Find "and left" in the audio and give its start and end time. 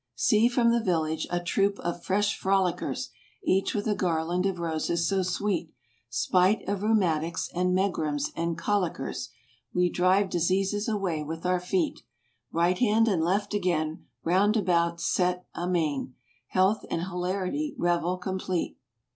13.07-13.53